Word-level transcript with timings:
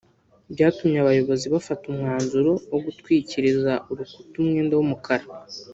byatumye 0.53 0.97
abayobozi 0.99 1.45
bafata 1.53 1.83
umwanzuro 1.91 2.51
wo 2.71 2.79
gutwikiriza 2.85 3.71
uru 3.89 4.01
rukuta 4.09 4.35
umwenda 4.43 4.73
w’umukara 4.75 5.25